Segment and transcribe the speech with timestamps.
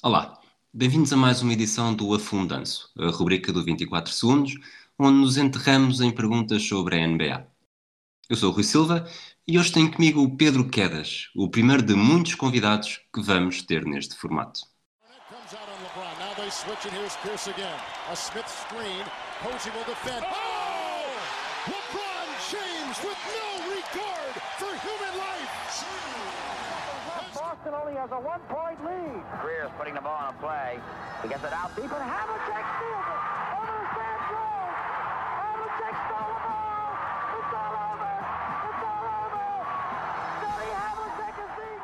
[0.00, 0.38] Olá,
[0.72, 4.54] bem-vindos a mais uma edição do Afundanço, a rubrica do 24 Segundos,
[4.96, 7.44] onde nos enterramos em perguntas sobre a NBA.
[8.30, 9.10] Eu sou o Rui Silva
[9.44, 13.84] e hoje tenho comigo o Pedro Quedas, o primeiro de muitos convidados que vamos ter
[13.84, 14.60] neste formato.
[21.66, 22.18] LeBron.
[22.48, 25.18] James with no regard for human
[27.68, 29.22] Boston only has a one-point lead.
[29.42, 30.80] Greer's putting the ball on a play.
[31.22, 33.20] He gets it out deep, and Havlicek steals it.
[33.60, 34.72] Over to Sam Jones.
[35.36, 36.88] Havlicek stole the ball.
[37.36, 38.12] It's all over.
[38.68, 39.44] It's all over.
[40.40, 41.82] Scotty Havlicek is being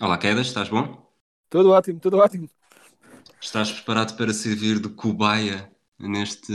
[0.00, 1.07] Olá, Quedas, estás bom?
[1.50, 2.48] Tudo ótimo, tudo ótimo.
[3.40, 6.52] Estás preparado para servir de cobaia neste,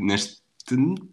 [0.00, 0.42] neste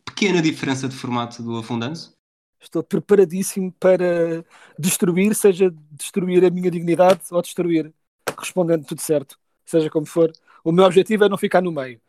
[0.05, 2.13] pequena diferença de formato do afundanço?
[2.59, 4.43] Estou preparadíssimo para
[4.77, 7.93] destruir, seja destruir a minha dignidade ou destruir,
[8.37, 10.31] respondendo tudo certo, seja como for.
[10.63, 12.01] O meu objetivo é não ficar no meio.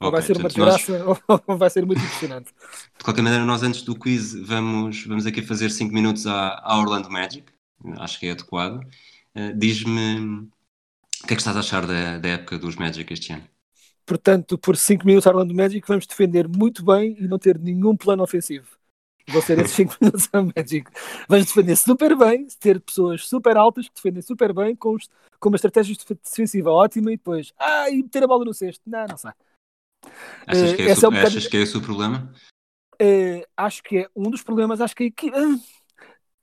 [0.00, 1.18] Ou okay, vai ser uma desgraça nós...
[1.46, 2.52] ou vai ser muito impressionante.
[2.98, 6.78] De qualquer maneira, nós antes do quiz vamos, vamos aqui fazer 5 minutos à, à
[6.78, 7.52] Orlando Magic.
[7.98, 8.80] Acho que é adequado.
[9.34, 10.50] Uh, Diz-me
[11.22, 13.44] o que é que estás a achar da, da época dos Magic este ano?
[14.04, 18.22] Portanto, por 5 minutos Orlando Magic, vamos defender muito bem e não ter nenhum plano
[18.22, 18.66] ofensivo.
[19.28, 20.90] Vou ser esses 5 minutos a Magic.
[21.28, 24.96] Vamos defender super bem, ter pessoas super altas que defendem super bem, com,
[25.38, 28.82] com uma estratégia defensiva ótima e depois, ah, e meter a bola no cesto.
[28.86, 29.30] Não, não sei.
[30.46, 32.32] Achas que é, uh, é, um achas que é esse o problema?
[33.00, 34.80] Uh, acho que é um dos problemas.
[34.80, 35.60] Acho que é, uh,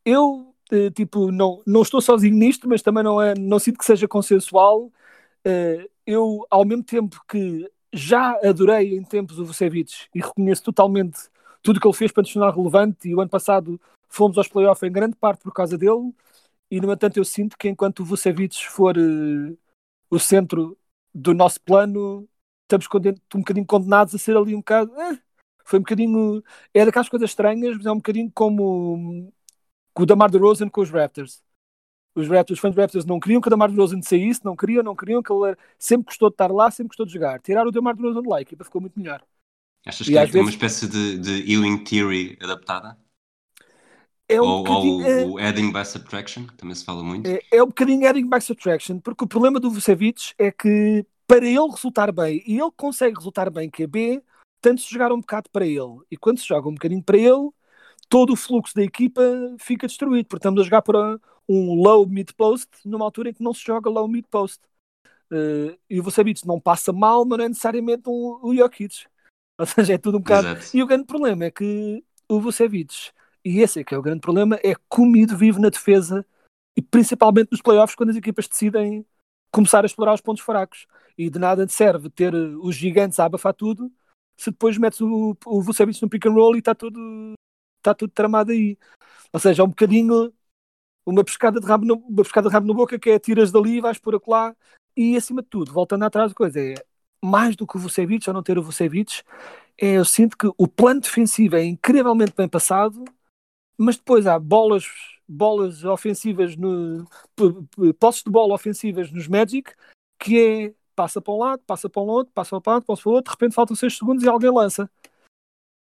[0.05, 0.55] eu
[0.93, 4.91] tipo, não, não estou sozinho nisto, mas também não, é, não sinto que seja consensual.
[5.45, 11.19] Uh, eu, ao mesmo tempo que já adorei em tempos o Vucevic e reconheço totalmente
[11.61, 14.47] tudo o que ele fez para nos tornar relevante, e o ano passado fomos aos
[14.47, 16.13] playoffs em grande parte por causa dele,
[16.71, 19.58] e no entanto eu sinto que enquanto o Vucevic for uh,
[20.09, 20.77] o centro
[21.13, 22.27] do nosso plano,
[22.63, 22.87] estamos
[23.35, 24.93] um bocadinho condenados a ser ali um bocado.
[24.99, 25.19] Eh,
[25.65, 26.43] foi um bocadinho.
[26.73, 29.31] É daquelas coisas estranhas, mas é um bocadinho como
[29.99, 31.42] com o Damar DeRozan com os Raptors.
[32.15, 34.82] Os Raptors, os fãs dos Raptors não queriam que o Damar DeRozan saísse, não queriam,
[34.82, 37.42] não queriam, que ele sempre gostou de estar lá, sempre gostou de jogar.
[37.42, 39.21] Tirar o Damar DeRozan de lá, a equipa ficou muito melhor.
[39.86, 40.39] Achas que é vezes...
[40.39, 42.98] uma espécie de, de Ewing Theory adaptada?
[44.30, 45.26] É um ou, ou é...
[45.26, 47.30] o adding by subtraction, que também se fala muito.
[47.30, 51.45] É, é um bocadinho adding by subtraction, porque o problema do Vucevic é que para
[51.45, 54.23] ele resultar bem, e ele consegue resultar bem que a B,
[54.61, 57.49] tanto se jogar um bocado para ele, e quando se joga um bocadinho para ele,
[58.09, 59.21] todo o fluxo da equipa
[59.59, 63.43] fica destruído, porque estamos a jogar para um low mid post numa altura em que
[63.43, 64.59] não se joga low mid post.
[65.31, 69.05] Uh, e o Vucevic não passa mal, mas não é necessariamente um, o Jokic.
[69.59, 70.47] Ou seja, é tudo um bocado.
[70.47, 70.77] Exato.
[70.77, 73.11] E o grande problema é que o Vucevic,
[73.45, 76.26] e esse é que é o grande problema, é comido vivo na defesa
[76.76, 79.05] e principalmente nos playoffs quando as equipas decidem
[79.52, 80.87] começar a explorar os pontos fracos.
[81.17, 83.91] E de nada serve ter os gigantes a abafar tudo
[84.37, 87.33] se depois metes o, o Vucevic no pick and roll e está tudo
[87.79, 88.77] está tudo tramado aí.
[89.33, 90.33] Ou seja, é um bocadinho
[91.05, 93.81] uma pescada de rabo no, uma pescada de rabo na boca que é tiras dali
[93.81, 94.55] vais por acolá
[94.95, 96.75] e acima de tudo, voltando atrás de coisa, é
[97.23, 99.23] mais do que o Vucevic ou não ter o Vucevic,
[99.77, 103.03] é, eu sinto que o plano defensivo é incrivelmente bem passado,
[103.77, 104.85] mas depois há bolas
[105.27, 107.07] bolas ofensivas no
[107.99, 109.71] posses de bola ofensivas nos Magic
[110.19, 113.03] que é passa para um lado, passa para um outro, passa para um lado, passa
[113.03, 114.89] para o outro, de repente faltam 6 segundos e alguém lança.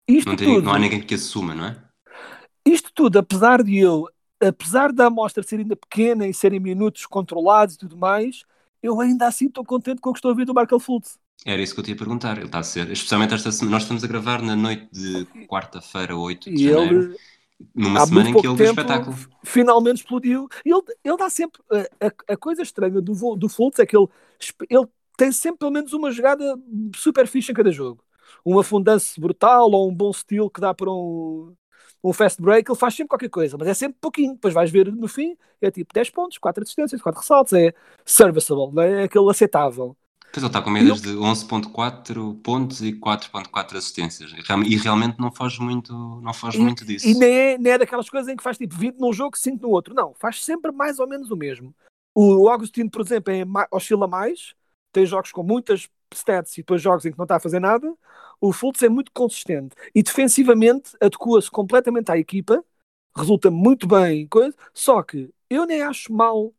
[0.06, 1.76] Isto não, tem, tudo, não há ninguém que assuma, não é?
[2.64, 4.08] Isto tudo, apesar de eu,
[4.40, 8.44] apesar da amostra ser ainda pequena e serem minutos controlados e tudo mais,
[8.82, 11.18] eu ainda assim estou contente com o que estou a ver do Markel Fultz.
[11.44, 12.36] Era isso que eu te ia perguntar.
[12.36, 13.76] Ele está a ser, especialmente esta semana.
[13.76, 17.02] Nós estamos a gravar na noite de quarta-feira, 8 de e janeiro.
[17.02, 17.16] Ele,
[17.74, 19.16] numa semana em que ele deu espetáculo.
[19.44, 20.48] Finalmente explodiu.
[20.64, 21.60] Ele, ele dá sempre.
[21.70, 24.06] A, a, a coisa estranha do, do Fultz é que ele,
[24.68, 24.86] ele
[25.16, 26.44] tem sempre pelo menos uma jogada
[26.94, 28.02] super fixe em cada jogo
[28.44, 31.54] um afundanço brutal ou um bom estilo que dá para um,
[32.02, 34.34] um fast break, ele faz sempre qualquer coisa, mas é sempre pouquinho.
[34.34, 37.72] Depois vais ver no fim, é tipo 10 pontos, 4 assistências, 4 ressaltos, é
[38.04, 39.96] serviceable, não é aquele aceitável.
[40.32, 44.32] Pois ele está com médias de 11.4 pontos e 4.4 assistências.
[44.66, 47.06] E realmente não foge muito, não foge e, muito disso.
[47.06, 49.62] E nem é, nem é daquelas coisas em que faz tipo 20 num jogo, 5
[49.62, 49.94] no outro.
[49.94, 51.74] Não, faz sempre mais ou menos o mesmo.
[52.14, 54.54] O Agostinho, por exemplo, é, oscila mais,
[54.90, 57.92] tem jogos com muitas stats e depois jogos em que não está a fazer nada
[58.42, 62.62] o Fultz é muito consistente e defensivamente adequa-se completamente à equipa,
[63.16, 66.52] resulta muito bem, coisa, só que eu nem acho mal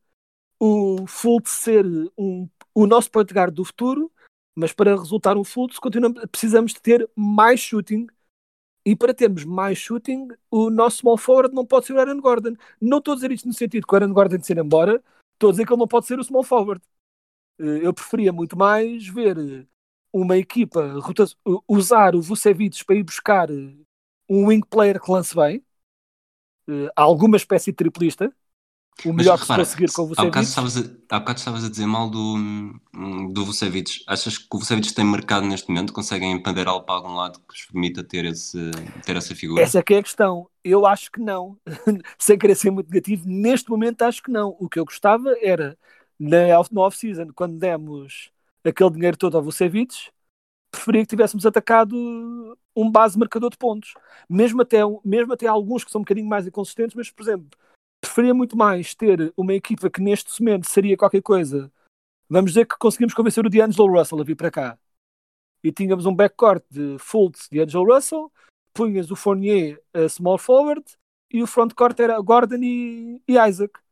[0.59, 1.85] o Fultz ser
[2.17, 4.11] um, o nosso point do futuro,
[4.55, 5.43] Mas para resultar um
[5.81, 8.07] continuamos, precisamos de ter mais shooting.
[8.85, 12.55] E para termos mais shooting, o nosso small forward não pode ser o Aaron Gordon.
[12.81, 15.01] Não estou a dizer isto no sentido que o Aaron Gordon de ser embora,
[15.33, 16.81] estou a dizer que ele não pode ser o small forward.
[17.59, 19.67] Eh, eu preferia muito mais ver
[20.11, 20.93] uma equipa
[21.67, 23.49] usar o Vucevic para ir buscar
[24.29, 25.63] um wing player que lance bem,
[26.95, 28.31] alguma espécie de triplista,
[29.05, 30.21] o melhor que se conseguir com o Vucevic.
[30.21, 32.35] Há bocado, estavas a, dizer mal do,
[33.33, 34.03] do Vucevic.
[34.07, 35.91] Achas que o Vucevic tem mercado neste momento?
[35.91, 38.71] Conseguem empandeirá-lo para algum lado que vos permita ter, esse,
[39.05, 39.61] ter essa figura?
[39.61, 40.47] Essa é que é a questão.
[40.63, 41.57] Eu acho que não.
[42.17, 44.55] Sem querer ser muito negativo, neste momento acho que não.
[44.59, 45.77] O que eu gostava era,
[46.23, 48.31] na off-season, quando demos
[48.63, 50.09] aquele dinheiro todo ao Vucevic,
[50.71, 53.93] preferia que tivéssemos atacado um base marcador de pontos.
[54.29, 57.49] Mesmo até, mesmo até alguns que são um bocadinho mais inconsistentes, mas, por exemplo,
[58.01, 61.71] preferia muito mais ter uma equipa que neste momento seria qualquer coisa.
[62.29, 64.79] Vamos dizer que conseguimos convencer o D'Angelo Russell a vir para cá.
[65.63, 68.31] E tínhamos um backcourt de Fultz, D'Angelo Russell,
[68.73, 70.83] punhas o Fournier a small forward
[71.31, 73.82] e o frontcourt era Gordon e, e Isaac.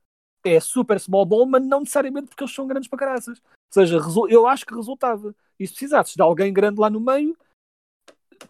[0.43, 3.39] É super small ball, mas não necessariamente porque eles são grandes para caraças.
[3.39, 3.99] Ou seja,
[4.29, 5.35] eu acho que resultava.
[5.59, 7.37] E se precisasses de alguém grande lá no meio,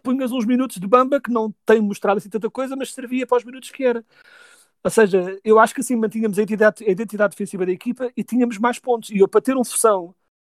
[0.02, 3.36] punhas uns minutos de bamba que não tem mostrado assim tanta coisa, mas servia para
[3.36, 4.04] os minutos que era.
[4.84, 8.24] Ou seja, eu acho que assim mantínhamos a identidade, a identidade defensiva da equipa e
[8.24, 9.10] tínhamos mais pontos.
[9.10, 10.14] E eu, para ter um função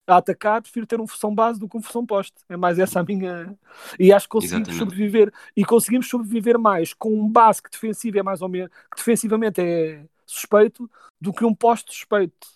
[0.08, 2.36] a atacar, prefiro ter um função base do que um função poste.
[2.48, 3.58] É mais essa a minha.
[4.00, 4.80] E acho que conseguimos Exatamente.
[4.80, 5.34] sobreviver.
[5.56, 8.70] E conseguimos sobreviver mais com um base que defensivo é mais ou menos.
[8.92, 10.90] que defensivamente é suspeito
[11.20, 12.48] do que um poste suspeito.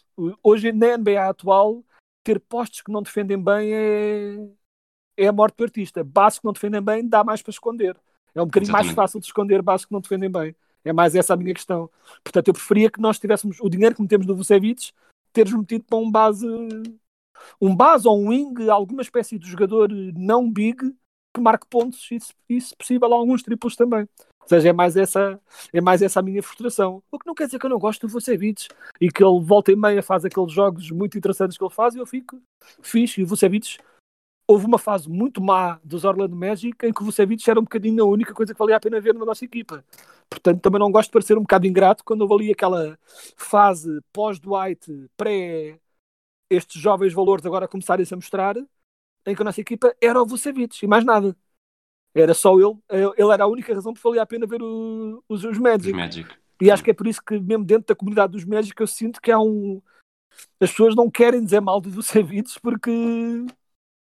[0.44, 1.84] Hoje, na NBA atual,
[2.24, 4.50] ter postes que não defendem bem é,
[5.16, 6.04] é a morte do artista.
[6.04, 7.98] Bases que não defendem bem dá mais para esconder.
[8.36, 8.88] É um bocadinho Exatamente.
[8.88, 10.56] mais fácil de esconder bases que não defendem bem.
[10.84, 11.90] É mais essa a minha questão.
[12.24, 14.92] Portanto, eu preferia que nós tivéssemos o dinheiro que metemos no Vucevic,
[15.34, 16.48] teres metido para um base,
[17.60, 20.96] um base ou um wing, alguma espécie de jogador não big
[21.34, 22.10] que marque pontos
[22.50, 24.08] e, se possível, alguns triplos também.
[24.48, 25.38] Ou seja, é mais essa,
[25.74, 27.04] é mais essa a minha frustração.
[27.12, 29.74] O que não quer dizer que eu não gosto do Vucevic e que ele volta
[29.74, 32.42] e meia faz aqueles jogos muito interessantes que ele faz e eu fico
[32.82, 33.20] fixe.
[33.20, 33.78] E o Vucevic
[34.48, 38.02] houve uma fase muito má dos Orlando Magic em que o Vucevic era um bocadinho
[38.02, 39.84] a única coisa que valia a pena ver na nossa equipa.
[40.30, 42.98] Portanto, também não gosto de parecer um bocado ingrato quando houve ali aquela
[43.36, 45.78] fase pós-Dwight, pré
[46.50, 48.56] estes jovens valores agora começarem-se a mostrar,
[49.26, 51.36] em que a nossa equipa era o Vucevic e mais nada.
[52.20, 52.78] Era só ele,
[53.18, 55.92] ele era a única razão por valia a pena ver o, os, os Magic.
[55.92, 56.30] Os Magic.
[56.60, 59.22] E acho que é por isso que, mesmo dentro da comunidade dos Magic, eu sinto
[59.22, 59.82] que há um.
[60.60, 62.92] As pessoas não querem dizer mal do Vucevic porque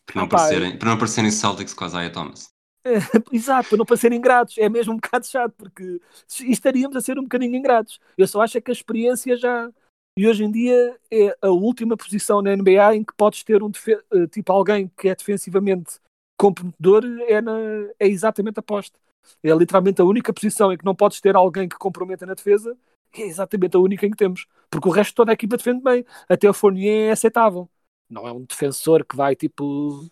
[0.06, 2.50] para não, parecerem, para não Celtics com a Isaiah Thomas.
[2.83, 2.94] É,
[3.31, 4.57] exato, para não parecerem ingratos.
[4.57, 6.01] É mesmo um bocado chato, porque
[6.42, 8.00] estaríamos a ser um bocadinho ingratos.
[8.18, 9.69] Eu só acho é que a experiência já.
[10.18, 13.71] E hoje em dia é a última posição na NBA em que podes ter um
[13.88, 16.00] eh, tipo alguém que é defensivamente
[16.41, 17.53] comprometedor é, na...
[17.99, 18.93] é exatamente a poste.
[19.43, 22.75] É literalmente a única posição em que não podes ter alguém que comprometa na defesa,
[23.13, 24.47] é exatamente a única em que temos.
[24.69, 26.05] Porque o resto toda a equipa defende bem.
[26.27, 27.69] Até o Fournier é aceitável
[28.11, 30.05] não é um defensor que vai tipo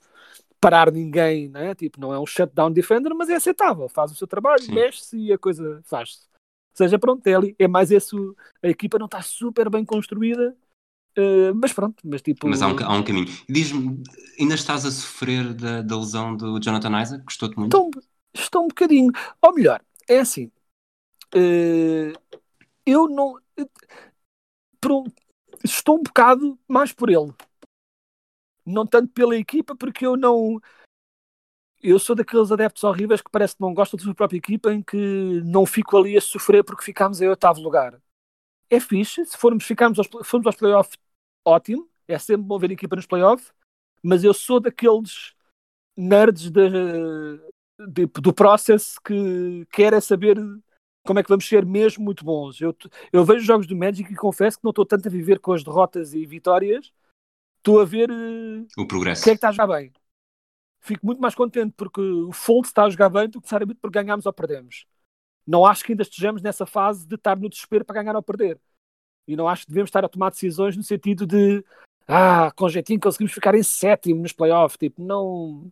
[0.59, 1.75] parar ninguém, né?
[1.75, 5.33] tipo, não é um shutdown defender, mas é aceitável, faz o seu trabalho, mexe-se e
[5.33, 6.27] a coisa faz-se.
[6.73, 8.15] Seja pronto, é, ali, é mais esse.
[8.63, 10.55] A equipa não está super bem construída,
[11.19, 12.47] uh, mas pronto, mas tipo.
[12.47, 13.27] Mas há um, há um caminho.
[13.47, 14.01] Diz-me,
[14.39, 17.23] ainda estás a sofrer da, da lesão do Jonathan Isaac?
[17.23, 17.75] Gostou-te muito?
[17.75, 17.91] Estou,
[18.33, 19.11] estou um bocadinho.
[19.41, 20.51] Ou melhor, é assim.
[21.35, 22.13] Uh,
[22.85, 23.35] eu não.
[23.59, 25.13] Uh,
[25.63, 27.33] estou um bocado mais por ele
[28.69, 30.59] não tanto pela equipa, porque eu não.
[31.81, 34.81] Eu sou daqueles adeptos horríveis que parece que não gostam da sua própria equipa, em
[34.81, 37.99] que não fico ali a sofrer porque ficámos em oitavo lugar.
[38.69, 40.97] É fixe, se formos, ficarmos aos, formos aos playoffs,
[41.49, 43.51] ótimo, é sempre bom ver a equipa nos playoffs,
[44.03, 45.33] mas eu sou daqueles
[45.97, 46.69] nerds de,
[47.87, 50.37] de, do processo que querem saber
[51.05, 52.59] como é que vamos ser mesmo muito bons.
[52.61, 52.75] Eu,
[53.11, 55.63] eu vejo jogos do Magic e confesso que não estou tanto a viver com as
[55.63, 56.91] derrotas e vitórias,
[57.57, 58.09] estou a ver
[58.77, 59.23] o progresso.
[59.23, 59.91] Quem é que está a jogar bem.
[60.81, 64.01] Fico muito mais contente porque o Fold está a jogar bem do que necessariamente porque
[64.01, 64.85] ganhamos ou perdemos.
[65.45, 68.59] Não acho que ainda estejamos nessa fase de estar no desespero para ganhar ou perder.
[69.29, 71.63] E não acho que devemos estar a tomar decisões no sentido de
[72.07, 74.75] ah, com jeitinho conseguimos ficar em sétimo nos playoffs.
[74.75, 75.71] Tipo, não.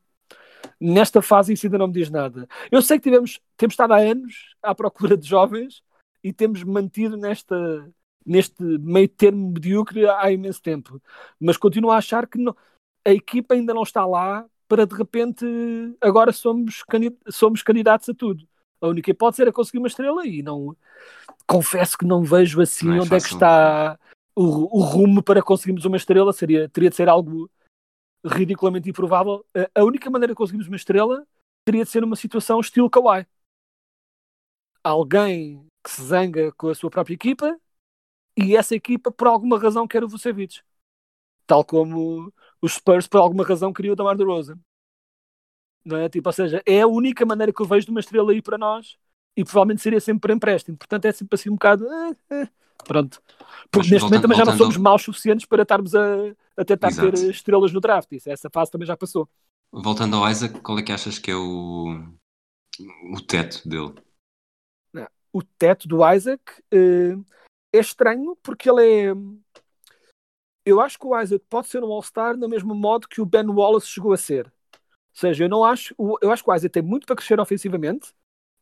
[0.80, 2.48] Nesta fase isso ainda não me diz nada.
[2.72, 5.82] Eu sei que tivemos, temos estado há anos à procura de jovens
[6.24, 7.92] e temos mantido nesta,
[8.24, 11.02] neste meio termo medíocre há imenso tempo.
[11.40, 12.56] Mas continuo a achar que não,
[13.04, 15.46] a equipa ainda não está lá para de repente
[16.00, 16.84] agora somos,
[17.30, 18.48] somos candidatos a tudo.
[18.82, 20.76] A única hipótese era conseguir uma estrela e não
[21.48, 23.26] confesso que não vejo assim não é onde fácil.
[23.26, 24.00] é que está
[24.36, 26.32] o, o, rumo para conseguirmos uma estrela.
[26.34, 27.50] Seria, teria de ser algo
[28.26, 29.46] ridiculamente improvável.
[29.74, 31.26] A única maneira de conseguirmos uma estrela
[31.66, 33.26] teria de ser numa situação estilo Kawhi.
[34.84, 37.60] Alguém que se zanga com a sua própria equipa
[38.38, 40.62] e essa equipa, por alguma razão, quer o Vucevic.
[41.48, 42.32] Tal como
[42.62, 44.60] os Spurs, por alguma razão, queriam o Damar DeRozan.
[45.86, 46.10] Não é?
[46.10, 48.58] Tipo, ou seja, é a única maneira que eu vejo de uma estrela aí para
[48.58, 48.98] nós
[49.36, 50.78] e provavelmente seria sempre por empréstimo.
[50.78, 51.88] Portanto, é sempre assim um bocado.
[51.88, 52.50] Eh, eh,
[52.86, 53.22] pronto.
[53.72, 56.06] Porque Mas neste voltando- momento também já não somos maus suficientes para estarmos a,
[56.58, 57.12] a tentar Exato.
[57.12, 58.12] ter estrelas no draft.
[58.12, 59.30] Isso, essa fase também já passou.
[59.72, 62.04] Voltando ao Isaac, qual é que achas que é o,
[63.14, 63.94] o teto dele?
[65.34, 66.42] o teto do Isaac
[66.72, 67.16] eh,
[67.72, 69.14] é estranho porque ele é.
[70.66, 73.46] Eu acho que o Isaac pode ser um All-Star no mesmo modo que o Ben
[73.48, 74.52] Wallace chegou a ser.
[75.18, 75.96] Ou seja, eu não acho.
[76.22, 78.14] Eu acho que o Isaac tem muito para crescer ofensivamente.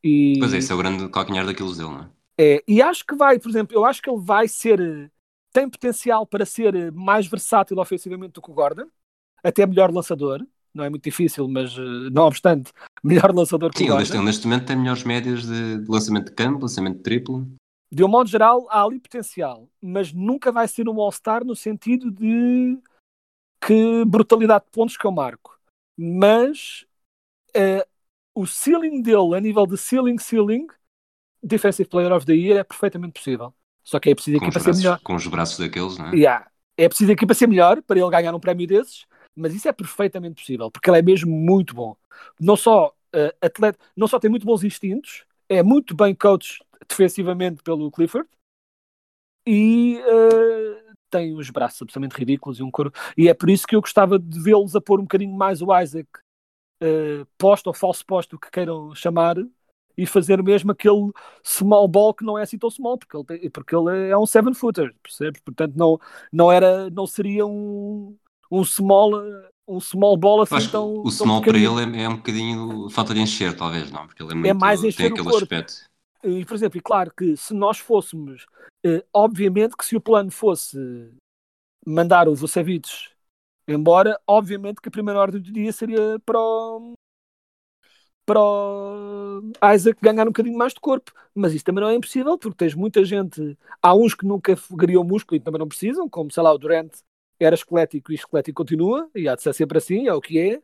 [0.02, 2.10] E, Pois é, isso é o grande calcanhar daqueles dele, não é?
[2.40, 5.12] é, e acho que vai, por exemplo, eu acho que ele vai ser.
[5.52, 8.88] Tem potencial para ser mais versátil ofensivamente do que o Gordon.
[9.44, 10.46] Até melhor lançador.
[10.74, 12.72] Não é muito difícil, mas eh, não obstante,
[13.04, 14.14] melhor lançador que Sim, o Gordon.
[14.16, 17.48] ele neste momento tem melhores médias de, de lançamento de campo, lançamento de triplo.
[17.92, 22.12] de um modo geral, há ali potencial, mas nunca vai ser um All-Star no sentido
[22.12, 22.78] de
[23.66, 25.55] que brutalidade de pontos que eu marco.
[25.98, 26.86] Mas
[27.54, 27.86] eh,
[28.34, 30.68] o ceiling dele, a nível de ceiling, ceiling,
[31.42, 33.54] Defensive Player of the Year, é perfeitamente possível.
[33.84, 34.90] Só que é preciso a Com os, equipa ser melhor.
[34.92, 36.16] braços, com os braços daqueles, não é?
[36.16, 36.48] Yeah.
[36.78, 39.72] É preciso a equipa ser melhor para ele ganhar um prémio desses, mas isso é
[39.72, 41.96] perfeitamente possível, porque ele é mesmo muito bom.
[42.40, 47.64] Não só eh, atleta, não só tem muito bons instintos, é muito bem coach defensivamente
[47.64, 48.28] pelo Clifford
[49.48, 50.84] e eh,
[51.18, 52.98] tem os braços absolutamente ridículos e um corpo.
[53.18, 55.78] E é por isso que eu gostava de vê-los a pôr um bocadinho mais o
[55.80, 56.08] Isaac
[56.82, 59.36] eh, posto ou falso posto, o que queiram chamar,
[59.98, 61.12] e fazer mesmo aquele
[61.44, 64.26] small ball que não é assim tão small, porque ele, tem- porque ele é um
[64.26, 65.42] seven footer, percebes?
[65.42, 65.98] Portanto, não,
[66.32, 68.16] não, era, não seria um,
[68.52, 69.12] um small
[69.68, 72.90] um small ball assim acho tão, o tão small para ele é, é um bocadinho
[72.90, 74.06] falta de encher, talvez, não?
[74.06, 74.56] Porque ele é muito.
[74.60, 75.44] mais encher tem aquele corpo.
[75.44, 75.74] aspecto.
[76.25, 78.48] E, por exemplo, e claro que se nós fôssemos,
[78.84, 80.77] eh, obviamente que se o plano fosse
[81.86, 82.89] mandar o Vucevic
[83.67, 86.94] embora, obviamente que a primeira ordem do dia seria para o,
[88.25, 89.41] para o
[89.74, 91.12] Isaac ganhar um bocadinho mais de corpo.
[91.34, 93.58] Mas isso também não é impossível, porque tens muita gente.
[93.82, 96.91] Há uns que nunca criam músculo e também não precisam, como sei lá, o Durant
[97.39, 100.62] era esquelético e esquelético continua, e há de ser sempre assim, é o que é.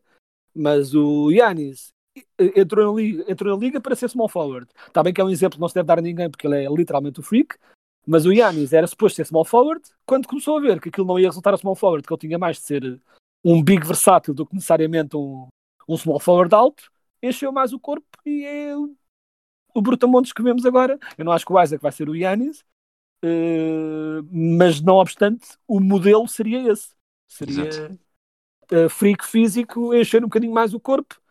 [0.54, 1.92] Mas o Yanis
[2.38, 4.68] entrou na liga, entrou na liga para ser small forward.
[4.86, 6.64] Está bem que é um exemplo que não se deve dar a ninguém, porque ele
[6.64, 7.56] é literalmente o freak.
[8.06, 9.82] Mas o Yanis era suposto ser small forward.
[10.04, 12.38] Quando começou a ver que aquilo não ia resultar a small forward, que ele tinha
[12.38, 13.00] mais de ser
[13.44, 15.46] um big versátil do que necessariamente um,
[15.88, 16.90] um small forward alto,
[17.22, 18.94] encheu mais o corpo e é o,
[19.74, 20.98] o Brutamontes que vemos agora.
[21.16, 22.64] Eu não acho que o Isaac vai ser o Yanis,
[23.22, 26.90] eh, mas não obstante, o modelo seria esse.
[27.28, 27.96] Seria
[28.70, 31.21] eh, freak físico, encher um bocadinho mais o corpo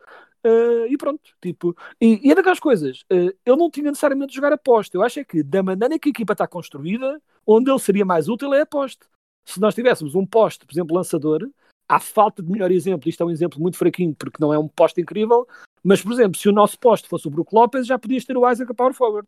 [0.44, 1.22] eh, e pronto.
[1.42, 4.96] Tipo, e, e é daquelas coisas, eh, ele não tinha necessariamente de jogar a poste.
[4.96, 8.28] Eu acho é que da maneira que a equipa está construída, onde ele seria mais
[8.28, 9.06] útil é a poste.
[9.46, 11.50] Se nós tivéssemos um poste, por exemplo, lançador,
[11.88, 14.68] há falta de melhor exemplo, isto é um exemplo muito fraquinho porque não é um
[14.68, 15.48] poste incrível,
[15.84, 18.50] mas por exemplo, se o nosso poste fosse o Brook Lopes, já podias ter o
[18.50, 19.28] Isaac a power forward.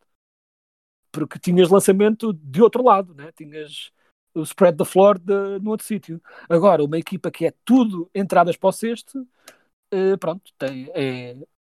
[1.11, 3.31] Porque tinhas lançamento de outro lado, né?
[3.35, 3.91] tinhas
[4.33, 6.21] o spread the floor de, no outro sítio.
[6.49, 9.27] Agora, uma equipa que é tudo entradas para o cesto,
[9.93, 11.35] eh, pronto, tem, é,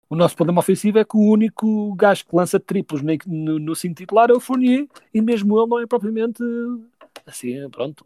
[0.10, 3.76] o nosso problema ofensivo é que o único gajo que lança triplos no, no, no
[3.76, 6.42] cinto titular é o Fournier, e mesmo ele não é propriamente
[7.26, 8.06] assim, pronto,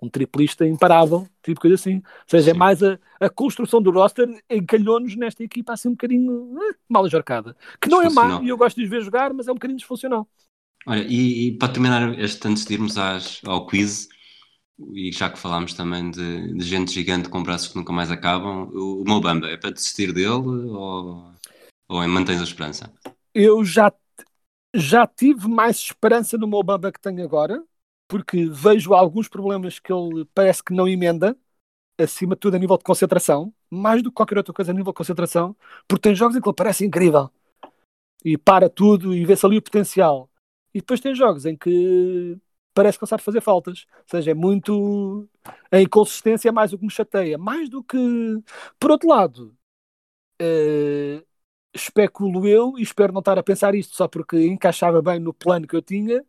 [0.00, 1.96] um triplista imparável, tipo coisa assim.
[1.96, 2.58] Ou seja, é Sim.
[2.58, 7.56] mais a, a construção do roster encalhou-nos nesta equipa assim um bocadinho eh, mal ajorcada.
[7.80, 9.78] Que não é má, e eu gosto de os ver jogar, mas é um bocadinho
[9.78, 10.28] disfuncional.
[10.86, 14.08] Olha, e, e para terminar este, antes de irmos às, ao quiz,
[14.78, 18.70] e já que falámos também de, de gente gigante com braços que nunca mais acabam,
[18.72, 21.32] o, o é para desistir dele ou,
[21.88, 22.92] ou é, mantens a esperança?
[23.34, 23.92] eu já,
[24.74, 26.62] já tive mais esperança no meu
[26.92, 27.62] que tenho agora,
[28.08, 31.36] porque vejo alguns problemas que ele parece que não emenda,
[31.98, 34.92] acima de tudo a nível de concentração, mais do que qualquer outra coisa a nível
[34.92, 35.56] de concentração,
[35.88, 37.30] porque tem jogos em que ele parece incrível
[38.24, 40.30] e para tudo e vê-se ali o potencial.
[40.74, 42.38] E depois tem jogos em que
[42.74, 43.86] parece que não sabe fazer faltas.
[43.98, 45.28] Ou seja, é muito.
[45.70, 47.38] A inconsistência é mais o que me chateia.
[47.38, 47.96] Mais do que.
[48.78, 49.56] Por outro lado,
[50.40, 51.24] eh,
[51.74, 55.66] especulo eu e espero não estar a pensar isto só porque encaixava bem no plano
[55.66, 56.24] que eu tinha,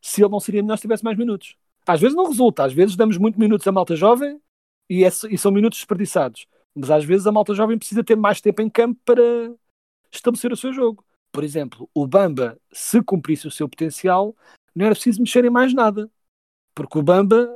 [0.00, 1.56] se ele não seria melhor se tivesse mais minutos.
[1.86, 4.40] Às vezes não resulta, às vezes damos muito minutos à malta jovem
[4.90, 6.46] e, é- e são minutos desperdiçados.
[6.74, 9.22] Mas às vezes a malta jovem precisa ter mais tempo em campo para
[10.10, 11.04] estabelecer o seu jogo.
[11.32, 14.36] Por exemplo, o Bamba, se cumprisse o seu potencial,
[14.74, 16.10] não era preciso mexer em mais nada.
[16.74, 17.48] Porque o Bamba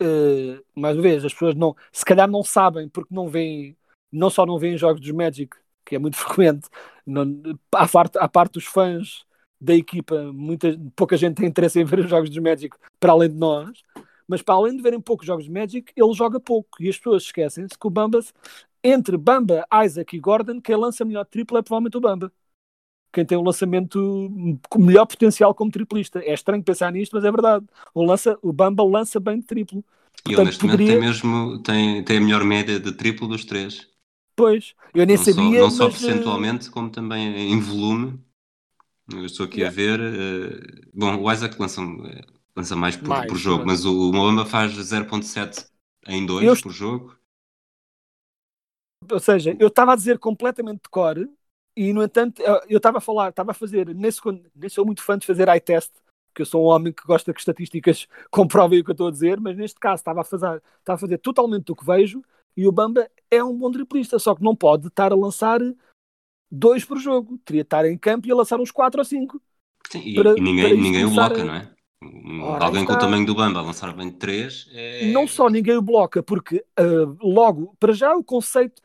[0.00, 3.76] uh, mais uma vez, as pessoas não, se calhar não sabem porque não veem,
[4.10, 6.68] não só não veem jogos dos Magic, que é muito frequente,
[7.06, 7.24] não,
[7.74, 9.24] à, parte, à parte dos fãs
[9.60, 13.28] da equipa, muita, pouca gente tem interesse em ver os jogos dos Magic para além
[13.28, 13.82] de nós,
[14.26, 17.24] mas para além de verem poucos jogos de Magic, ele joga pouco e as pessoas
[17.24, 18.20] esquecem-se que o Bamba,
[18.82, 22.32] entre Bamba, Isaac e Gordon, quem lança melhor triplo é provavelmente o Bamba.
[23.12, 24.30] Quem tem um lançamento
[24.68, 26.20] com melhor potencial como triplista.
[26.20, 27.66] É estranho pensar nisto, mas é verdade.
[27.92, 29.84] O, lança, o Bamba lança bem de triplo.
[30.28, 30.86] E ele neste poderia...
[30.86, 33.88] momento tem mesmo tem, tem a melhor média de triplo dos três.
[34.36, 35.58] Pois, eu nem não sabia.
[35.58, 35.94] Só, não só mas...
[35.94, 38.18] Eh, percentualmente, como também em volume.
[39.12, 39.74] Eu estou aqui yeah.
[39.74, 40.00] a ver.
[40.00, 41.80] Uh, bom, o Isaac lança,
[42.54, 45.66] lança mais por, mais, por jogo, mas o, o Moamba faz 0.7
[46.06, 46.62] em 2 eu...
[46.62, 47.16] por jogo.
[49.10, 51.16] Ou seja, eu estava a dizer completamente de cor
[51.80, 55.02] e, no entanto, eu estava a falar, estava a fazer, nem sou, nem sou muito
[55.02, 55.90] fã de fazer eye test,
[56.28, 59.10] porque eu sou um homem que gosta que estatísticas comprovem o que eu estou a
[59.10, 62.22] dizer, mas neste caso estava a fazer, estava a fazer totalmente o que vejo
[62.54, 65.58] e o Bamba é um bom driblista, só que não pode estar a lançar
[66.50, 67.38] dois por jogo.
[67.46, 69.40] Teria de estar em campo e a lançar uns quatro ou cinco.
[69.88, 71.44] Sim, e, para, e ninguém, ninguém o bloca, a...
[71.46, 71.70] não é?
[72.42, 72.92] Ora, Alguém está...
[72.92, 75.12] com o tamanho do Bamba a lançar bem de 3 é...
[75.12, 78.82] Não só ninguém o bloca, porque uh, logo, para já o conceito,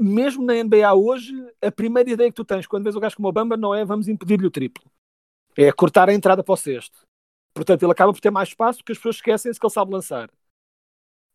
[0.00, 3.28] mesmo na NBA hoje, a primeira ideia que tu tens quando vês o gajo como
[3.28, 4.84] o Bamba não é vamos impedir-lhe o triplo.
[5.56, 7.06] É cortar a entrada para o sexto.
[7.52, 10.30] Portanto, ele acaba por ter mais espaço porque as pessoas esquecem-se que ele sabe lançar.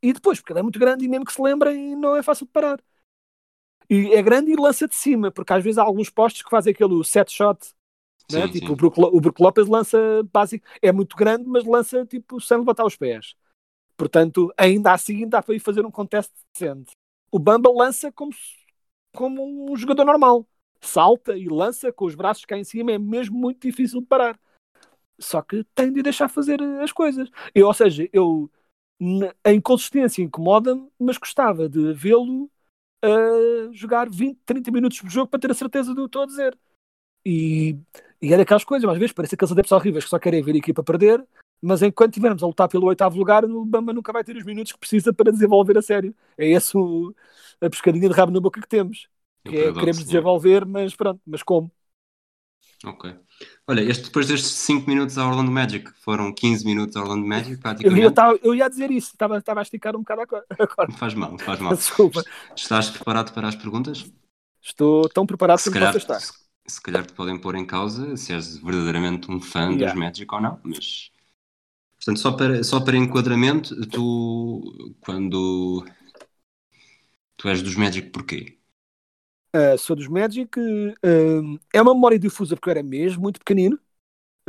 [0.01, 2.45] E depois, porque ele é muito grande e mesmo que se lembrem, não é fácil
[2.45, 2.81] de parar.
[3.89, 6.71] E é grande e lança de cima, porque às vezes há alguns postos que fazem
[6.71, 7.59] aquele set shot.
[8.31, 8.47] Né?
[8.47, 8.73] Sim, tipo, sim.
[8.73, 9.97] O, Brook, o Brook Lopez lança
[10.31, 13.35] básico, é muito grande, mas lança tipo sem levantar os pés.
[13.97, 16.91] Portanto, ainda assim dá para ir fazer um contest decente.
[17.33, 18.31] O Bamba lança como,
[19.11, 20.47] como um jogador normal.
[20.79, 24.39] Salta e lança com os braços cá em cima, é mesmo muito difícil de parar.
[25.17, 27.27] Só que tem de deixar fazer as coisas.
[27.55, 28.51] Eu, ou seja, eu
[29.43, 32.51] a inconsistência incomoda-me, mas gostava de vê-lo
[33.03, 36.27] uh, jogar 20, 30 minutos por jogo para ter a certeza do que estou a
[36.27, 36.55] dizer.
[37.25, 37.75] E,
[38.21, 40.57] e é daquelas coisas, às vezes parece aqueles adeptos horríveis que só querem ver a
[40.57, 41.25] equipa perder,
[41.63, 44.73] mas enquanto estivermos a lutar pelo oitavo lugar, o Bamba nunca vai ter os minutos
[44.73, 46.13] que precisa para desenvolver a sério.
[46.37, 46.77] É essa
[47.61, 49.07] a pescadinha de rabo na boca que temos.
[49.45, 51.71] Que é, queremos desenvolver, mas pronto, mas como?
[52.85, 53.15] Ok.
[53.65, 57.55] Olha, este, depois destes 5 minutos a Orlando Magic, foram 15 minutos a Orlando Magic,
[57.55, 58.01] praticamente.
[58.01, 60.21] Eu, eu, eu ia dizer isso, estava, estava a esticar um bocado
[60.59, 60.89] agora.
[60.89, 61.75] Não faz mal, não faz mal.
[61.75, 62.21] Desculpa.
[62.53, 64.11] Estás preparado para as perguntas?
[64.61, 66.19] Estou tão preparado se como calhar, você está.
[66.19, 66.33] Se,
[66.67, 69.85] se, calhar te podem pôr em causa se és verdadeiramente um fã yeah.
[69.85, 71.12] dos Magic ou não, mas...
[72.03, 75.85] Portanto, só para, só para enquadramento, tu, quando...
[77.37, 78.57] Tu és dos Magic porquê?
[79.55, 80.59] Uh, sou dos Magic.
[80.59, 83.79] Uh, é uma memória difusa porque eu era mesmo muito pequenino.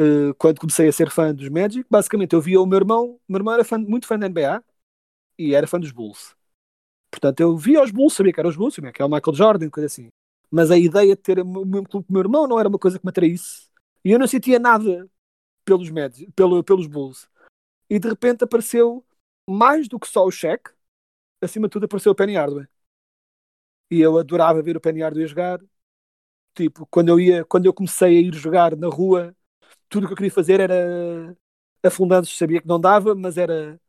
[0.00, 3.20] Uh, quando comecei a ser fã dos Magic, basicamente eu via o meu irmão.
[3.28, 4.60] Meu irmão era fã, muito fã da NBA
[5.38, 6.34] e era fã dos Bulls.
[7.08, 9.36] Portanto, eu via os Bulls, sabia que eram os Bulls, sabia que era o Michael
[9.36, 10.08] Jordan, coisa assim.
[10.50, 12.98] Mas a ideia de ter o mesmo clube o meu irmão não era uma coisa
[12.98, 13.68] que me atraísse.
[14.04, 15.08] E eu não sentia nada
[15.64, 17.28] pelos, Magic, pelo, pelos Bulls.
[17.94, 19.04] E de repente apareceu
[19.48, 20.70] mais do que só o Shaq,
[21.42, 22.66] acima de tudo apareceu o Penny Hardaway
[23.90, 25.60] e eu adorava ver o Penny Hardaway jogar.
[26.54, 29.36] Tipo, quando eu ia, quando eu comecei a ir jogar na rua,
[29.88, 31.36] tudo o que eu queria fazer era
[31.84, 33.80] afundantes, sabia que não dava, mas era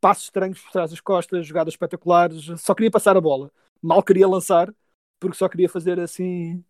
[0.00, 3.50] passos estranhos por trás das costas, jogadas espetaculares, só queria passar a bola.
[3.82, 4.74] Mal queria lançar,
[5.20, 6.64] porque só queria fazer assim.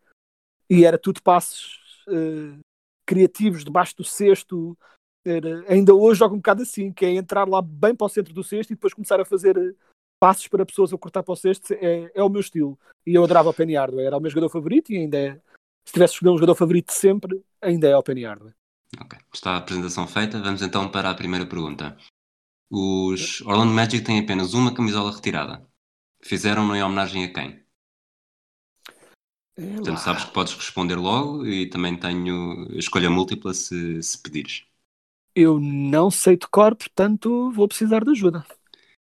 [0.70, 2.61] E era tudo passos uh,
[3.07, 4.79] criativos debaixo do cesto.
[5.24, 5.64] Era...
[5.68, 8.44] ainda hoje jogo um bocado assim, que é entrar lá bem para o centro do
[8.44, 9.76] cesto e depois começar a fazer
[10.20, 12.78] passos para pessoas a cortar para o cesto é, é o meu estilo.
[13.07, 15.40] E eu adorava o Penny Hardaway, era o meu jogador favorito e ainda é.
[15.87, 18.52] Se tivesse escolher um jogador favorito de sempre, ainda é o Penny Hardaway.
[19.00, 20.40] Ok, está a apresentação feita.
[20.40, 21.96] Vamos então para a primeira pergunta.
[22.70, 25.66] Os Orlando Magic têm apenas uma camisola retirada.
[26.22, 27.64] Fizeram-no em homenagem a quem?
[29.57, 34.67] É portanto, sabes que podes responder logo e também tenho escolha múltipla se, se pedires.
[35.40, 38.44] Eu não sei de cor, portanto vou precisar de ajuda.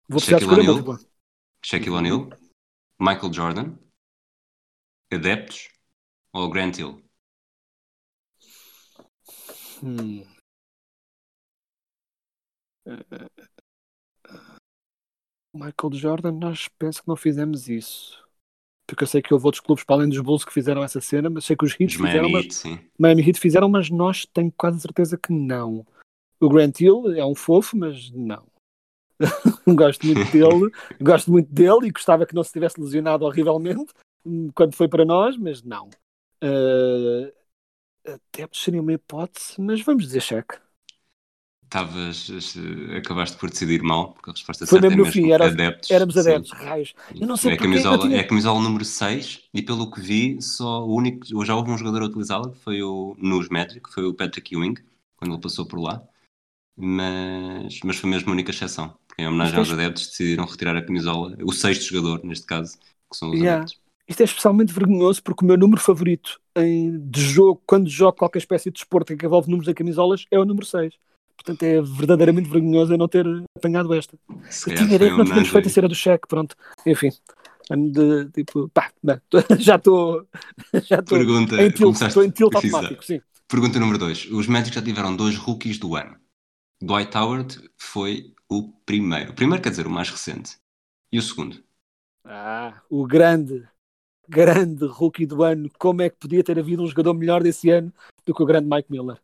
[0.09, 0.99] Vou Shaquille O'Neal,
[1.61, 2.31] Shaquille O'Neal,
[3.01, 3.77] Michael Jordan,
[5.13, 5.71] Adeptos
[6.33, 7.03] ou Grant Hill?
[9.83, 10.25] Hum.
[15.53, 18.25] Michael Jordan, nós penso que não fizemos isso.
[18.87, 21.29] Porque eu sei que houve outros clubes para além dos Bulls que fizeram essa cena,
[21.29, 22.29] mas sei que os Heat fizeram.
[22.29, 22.79] Miami Heat, sim.
[22.97, 25.85] Miami Heat fizeram, mas nós tenho quase certeza que não.
[26.41, 28.45] O Grant Hill é um fofo, mas não.
[29.77, 33.93] gosto muito dele, gosto muito dele e gostava que não se tivesse lesionado horrivelmente
[34.55, 35.89] quando foi para nós, mas não.
[36.43, 37.31] Uh,
[38.07, 40.57] até seria uma hipótese, mas vamos dizer cheque.
[41.65, 42.29] Estavas,
[42.97, 45.47] acabaste por decidir mal, porque a resposta Foi certa mesmo é no fim, mesmo era,
[45.47, 45.89] adeptos.
[45.89, 46.21] éramos sim.
[46.21, 46.95] adeptos, raios.
[47.15, 50.43] Eu não sei é, camisola, tinha- é a camisola número 6 e pelo que vi,
[50.43, 54.05] só o único, já houve um jogador a utilizá-la, que foi o, nos Magic, foi
[54.05, 54.75] o Patrick Ewing,
[55.17, 56.03] quando ele passou por lá,
[56.81, 60.45] mas, mas foi mesmo a única exceção, porque em homenagem Isto é aos adeptos decidiram
[60.45, 62.79] retirar a camisola, o sexto jogador neste caso,
[63.11, 63.63] que são os Yeah.
[63.63, 63.81] adeptos.
[64.09, 68.39] Isto é especialmente vergonhoso porque o meu número favorito em, de jogo, quando jogo qualquer
[68.39, 70.95] espécie de desporto que envolve números em camisolas, é o número 6.
[71.37, 73.25] Portanto, é verdadeiramente vergonhoso eu não ter
[73.57, 74.19] apanhado esta.
[74.51, 76.57] Se Eu tinha ideia que não tínhamos feito a cera do cheque, pronto.
[76.85, 77.11] Enfim.
[77.71, 79.19] De, tipo, pá, não,
[79.61, 80.27] já estou.
[80.83, 83.21] Já estou Pergunta, em tilt, estou em tilt automático, sim.
[83.49, 84.29] Pergunta número 2.
[84.33, 86.17] Os Magic já tiveram dois rookies do ano.
[86.83, 89.33] Dwight Howard foi o primeiro.
[89.33, 90.57] O primeiro quer dizer o mais recente.
[91.13, 91.63] E o segundo?
[92.25, 93.69] Ah, o grande,
[94.29, 95.69] grande rookie do ano.
[95.79, 97.93] Como é que podia ter havido um jogador melhor desse ano
[98.25, 99.21] do que o grande Mike Miller?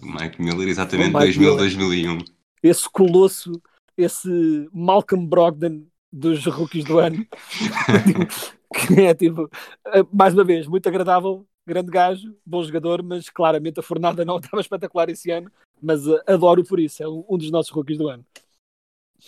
[0.00, 1.58] O Mike Miller, exatamente O Mike 2000, Miller.
[1.58, 2.18] 2001.
[2.62, 3.60] Esse colosso,
[3.96, 7.26] esse Malcolm Brogdon dos rookies do ano.
[8.74, 9.48] que é tipo,
[9.86, 14.36] eh, mais uma vez, muito agradável, grande gajo, bom jogador, mas claramente a fornada não
[14.38, 15.50] estava espetacular esse ano.
[15.82, 18.24] Mas eh, adoro por isso, é um, um dos nossos rookies do ano.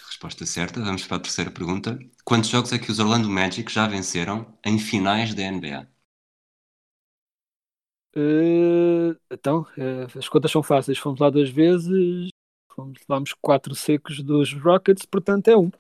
[0.07, 0.81] Resposta certa.
[0.81, 1.99] Vamos para a terceira pergunta.
[2.25, 5.87] Quantos jogos é que os Orlando Magic já venceram em finais da NBA?
[8.15, 10.99] Eh, então, eh, as contas são fáceis.
[10.99, 12.29] Fomos lá duas vezes,
[12.75, 15.71] fomos, levámos quatro secos dos Rockets, portanto é um.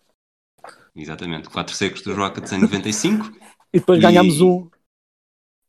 [0.95, 1.49] Exatamente.
[1.49, 3.25] Quatro secos dos Rockets em 95.
[3.73, 4.71] E depois E- ganhámos um.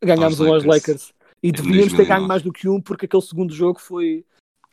[0.03, 0.87] Ganhámos Aos um aos Lakers.
[0.87, 1.13] Lakers.
[1.41, 2.09] E Em deveríamos ter 2009.
[2.15, 4.25] ganho mais do que um, porque aquele segundo jogo foi.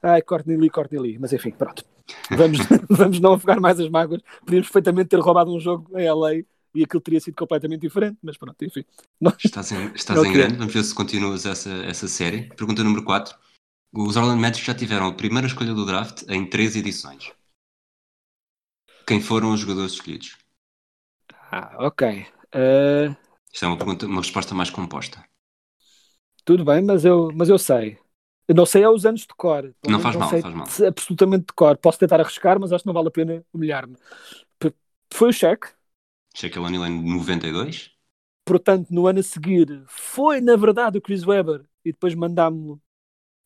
[0.02, 1.18] Ai, Courtney Lee.
[1.18, 1.84] Mas enfim, pronto.
[2.30, 2.58] Vamos,
[2.88, 4.22] vamos não afogar mais as mágoas.
[4.40, 6.34] Podíamos perfeitamente ter roubado um jogo em LA
[6.74, 8.18] e aquilo teria sido completamente diferente.
[8.22, 8.84] Mas pronto, enfim.
[9.20, 10.56] Nós- Estás em, estás em grande.
[10.56, 12.48] Vamos ver se continuas essa, essa série.
[12.54, 13.36] Pergunta número 4.
[13.92, 17.32] Os Orlando Magic já tiveram a primeira escolha do draft em três edições.
[19.06, 20.38] Quem foram os jogadores escolhidos?
[21.50, 22.02] Ah, ok.
[22.52, 23.14] Eh,
[23.52, 25.24] Isto é uma, pergunta, uma resposta mais composta.
[26.44, 27.98] tudo bem, mas eu, mas eu sei.
[28.50, 29.74] Eu não sei aos anos de cor.
[29.86, 30.68] Não faz mal, sei faz mal.
[30.68, 31.76] se- Absolutamente de cor.
[31.78, 33.96] Posso tentar arriscar, mas acho que não vale a pena humilhar-me.
[35.12, 35.68] Foi o cheque.
[36.34, 37.92] Shaquille O'Neal em 92.
[38.44, 42.80] portanto, no ano a seguir, foi na verdade o Chris Webber e depois mandámos-lo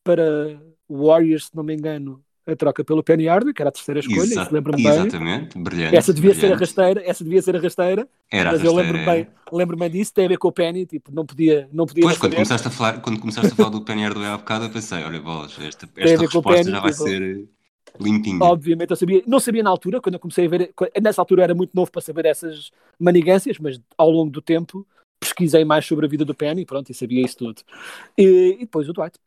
[0.03, 3.71] para o Warriors, se não me engano, a troca pelo Penny Hardaway, que era a
[3.71, 4.91] terceira escolha, Exa- lembro-me bem.
[4.91, 5.57] Exatamente.
[5.57, 5.95] Brilhante.
[5.95, 6.59] Essa devia ser a brilhante.
[6.61, 9.25] rasteira, essa devia ser a rasteira, Era a mas eu rasteira, lembro-me era.
[9.25, 12.17] bem, lembro-me disso, tem a ver com o Penny, tipo, não podia, não podia Pois,
[12.17, 15.03] quando começaste, a falar, quando começaste a falar do Penny Hardaway há bocado, eu pensei,
[15.03, 17.49] olha, bolas, esta, a esta resposta Penny, já vai tipo- ser
[17.99, 18.39] limpinha.
[18.43, 21.43] Obviamente eu sabia, não sabia na altura, quando eu comecei a ver, nessa altura eu
[21.45, 24.85] era muito novo para saber essas manigâncias, mas ao longo do tempo
[25.19, 27.61] pesquisei mais sobre a vida do Penny, pronto, e sabia isso tudo.
[28.17, 29.17] E, e depois o Dwight,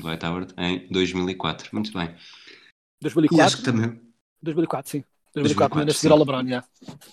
[0.00, 1.70] Dwight Howard em 2004.
[1.72, 2.14] Muito bem.
[3.00, 3.44] E 2004.
[3.44, 4.00] acho que também...
[4.42, 5.04] 2004, sim.
[5.34, 6.18] 2004, 2004, ainda seguir ao.
[6.18, 6.64] LeBron, já.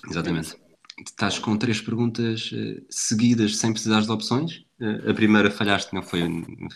[0.10, 0.64] Exatamente.
[1.06, 4.66] Estás com três perguntas eh, seguidas sem precisares de opções.
[4.80, 6.22] Eh, a primeira falhaste, não foi,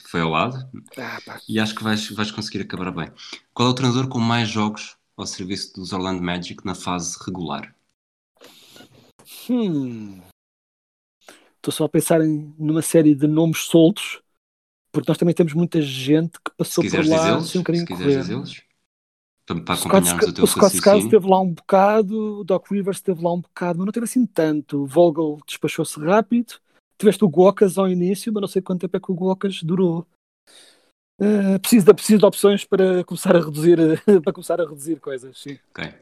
[0.09, 0.57] foi ao lado.
[0.97, 1.19] Ah.
[1.47, 3.11] E acho que vais, vais conseguir acabar bem.
[3.53, 7.73] Qual é o treinador com mais jogos ao serviço dos Orlando Magic na fase regular?
[9.49, 10.19] Hum.
[11.57, 14.21] Estou só a pensar em, numa série de nomes soltos,
[15.01, 18.13] porque nós também temos muita gente que passou por lá assim um bocadinho se quiseres
[18.15, 18.21] correr.
[18.21, 18.63] dizê-los,
[19.45, 21.05] para, para Scott, acompanharmos o teu o Scott raciocínio.
[21.05, 24.25] esteve lá um bocado, o Doc Rivers esteve lá um bocado, mas não teve assim
[24.25, 24.83] tanto.
[24.83, 26.55] O Vogel despachou-se rápido.
[26.97, 30.05] Tiveste o Guocas ao início, mas não sei quanto tempo é que o Guocas durou.
[31.19, 33.77] Eh, preciso, de, preciso de opções para começar a reduzir
[34.23, 35.57] para começar a reduzir coisas, sim.
[35.71, 35.93] Ok.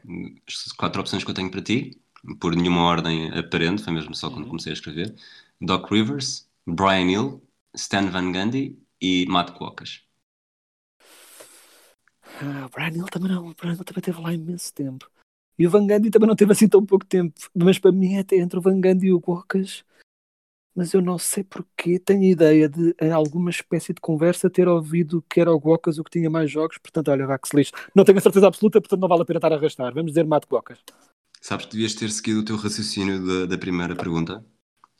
[0.76, 1.98] Quatro opções que eu tenho para ti,
[2.40, 4.48] por nenhuma ordem aparente, foi mesmo só quando Uhum.
[4.48, 5.14] comecei a escrever.
[5.60, 7.42] Doc Rivers, Brian Hill,
[7.74, 10.02] Stan Van Gundy e Matt Quokkas.
[12.40, 15.10] Ah, o Brian Hill também não, o Brian Hill também esteve lá imenso tempo.
[15.58, 17.34] E o Van Gundy também não teve assim tão pouco tempo.
[17.54, 19.84] Mas para mim é até entre o Van Gundy e o Guocas.
[20.74, 21.98] Mas eu não sei porquê.
[21.98, 25.98] Tenho a ideia de, em alguma espécie de conversa, ter ouvido que era o Guocas
[25.98, 26.76] o que tinha mais jogos.
[26.76, 27.72] Portanto, olha, vá que se lixe.
[27.94, 29.94] Não tenho a certeza absoluta, portanto não vale a pena estar a arrastar.
[29.94, 30.78] Vamos dizer Mato Guocas.
[31.40, 34.44] Sabes que devias ter seguido o teu raciocínio da, da primeira pergunta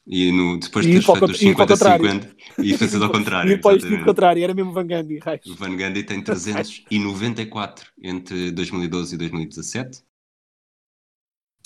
[0.07, 3.03] e no, depois de teres o feito os cont- ir para o 50-50 e fazer
[3.03, 3.53] ao contrário.
[3.53, 4.05] E depois exatamente.
[4.05, 5.19] contrário, era mesmo Van Gundy.
[5.19, 5.47] raios.
[5.47, 10.03] O Van Gundy tem 394 entre 2012 e 2017.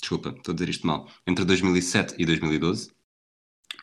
[0.01, 1.07] Desculpa, estou a dizer isto mal.
[1.27, 2.91] Entre 2007 e 2012.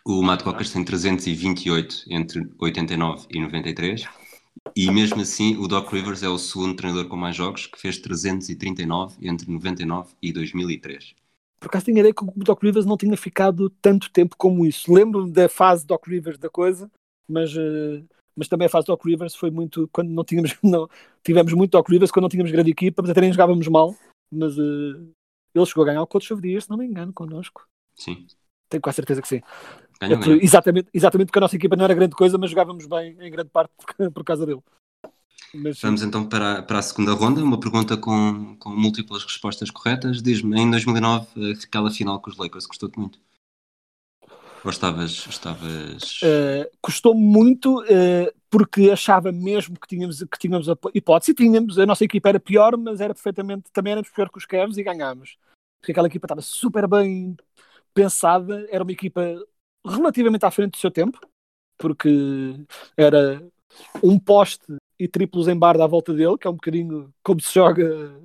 [0.05, 4.05] O Matt Cocas tem 328 entre 89 e 93.
[4.77, 7.99] E mesmo assim, o Doc Rivers é o segundo treinador com mais jogos, que fez
[7.99, 11.15] 339 entre 99 e 2003.
[11.61, 14.93] Por acaso tinha ideia que o Doc Rivers não tinha ficado tanto tempo como isso.
[14.93, 16.91] Lembro-me da fase Doc Rivers da coisa,
[17.29, 18.03] mas, eh,
[18.37, 20.89] mas também a fase do Doc Rivers foi muito quando não tínhamos, não,
[21.23, 23.95] tivemos muito Doc Rivers quando não tínhamos grande equipa, mas até nem jogávamos mal,
[24.33, 25.11] mas uh,
[25.55, 27.67] ele chegou a ganhar o Coach of the Year, se não me engano, connosco.
[27.97, 28.27] Sim.
[28.69, 29.41] Tenho quase certeza que sim.
[30.41, 33.51] Exatamente, exatamente porque a nossa equipa não era grande coisa, mas jogávamos bem em grande
[33.51, 34.63] parte por, por causa dele.
[35.55, 40.23] Mas, Vamos então para, para a segunda ronda, uma pergunta com, com múltiplas respostas corretas.
[40.23, 43.19] Diz-me, em 2009, aquela final com os Lakers custou-te muito?
[44.65, 45.27] Ou estavas...
[45.27, 46.21] estavas...
[46.23, 51.33] Uh, custou-me muito uh, porque achava mesmo que tínhamos, que tínhamos a hipótese.
[51.33, 54.47] E tínhamos, a nossa equipa era pior, mas era perfeitamente, também éramos pior que os
[54.47, 55.39] Cavs e ganhámos.
[55.81, 57.37] Porque aquela equipa estava super bem
[57.95, 59.23] pensada, era uma equipa
[59.87, 61.19] relativamente à frente do seu tempo,
[61.79, 62.55] porque
[62.97, 63.43] era
[64.03, 67.55] um poste e triplos em barda à volta dele, que é um bocadinho como se
[67.55, 68.21] joga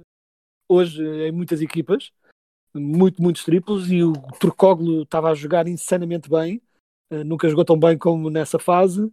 [0.68, 2.12] hoje em muitas equipas.
[2.74, 6.60] Muito, muitos triplos e o Turcoglu estava a jogar insanamente bem,
[7.12, 9.12] uh, nunca jogou tão bem como nessa fase.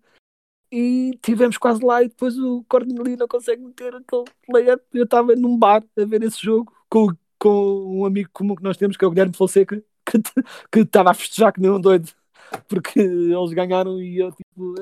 [0.73, 4.83] E tivemos quase lá e depois o Corneli não consegue meter aquele layup.
[4.95, 8.77] Eu estava num bar a ver esse jogo com, com um amigo comum que nós
[8.77, 9.83] temos, que é o Guilherme Fonseca,
[10.73, 12.11] que estava a festejar que nem um doido
[12.69, 14.75] porque eles ganharam e eu tipo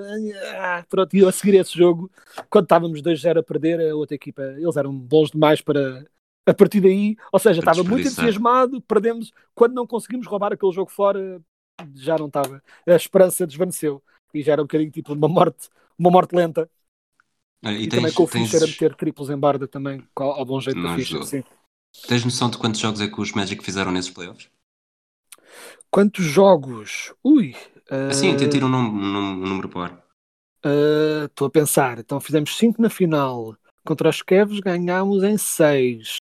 [0.56, 2.10] ah, pronto, e eu a seguir esse jogo
[2.50, 6.04] quando estávamos 2-0 a perder a outra equipa, eles eram bons demais para
[6.46, 10.72] a partir daí, ou seja, Para estava muito entusiasmado, perdemos, quando não conseguimos roubar aquele
[10.72, 11.42] jogo fora,
[11.94, 14.02] já não estava, a esperança desvaneceu
[14.32, 16.70] e já era um bocadinho tipo uma morte, uma morte lenta.
[17.62, 20.02] Olha, E, e também tens, com o tens, Fischer a meter triplos em barda também,
[20.16, 21.44] ao, ao bom jeito Não Fischer, sim.
[22.06, 24.48] tens noção de quantos jogos é que os Magic fizeram nesses playoffs?
[25.90, 27.14] Quantos jogos?
[27.24, 27.54] Ui!
[28.10, 30.04] Assim, ah, até tira um, num- um número para o ar.
[30.64, 36.16] ah, Estou a pensar, então fizemos 5 na final, contra os Cavs ganhámos em 6.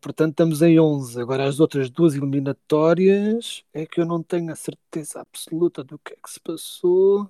[0.00, 1.20] portanto, estamos em 11.
[1.20, 6.12] Agora, as outras duas eliminatórias é que eu não tenho a certeza absoluta do que
[6.12, 7.28] é que se passou.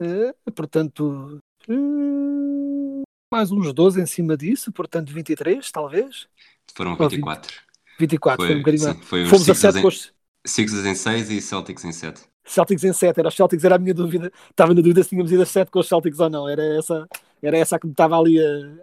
[0.00, 6.28] Ah, portanto, hum, mais uns 12 em cima disso, portanto, 23, talvez.
[6.74, 7.67] Foram Ou 24.
[7.98, 10.12] 24, foi, um bocadinho sim, foi os Fomos a Sixers 7 em, com os
[10.46, 12.22] Sixers em 6 e Celtics em 7.
[12.44, 13.18] Celtics em 7.
[13.20, 14.32] Era os Celtics, era a minha dúvida.
[14.50, 16.48] Estava na dúvida se tínhamos ido a 7 com os Celtics ou não.
[16.48, 17.08] Era essa,
[17.42, 18.82] era essa que me estava ali a,